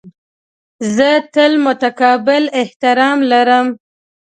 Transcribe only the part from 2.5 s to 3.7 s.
احترام لرم.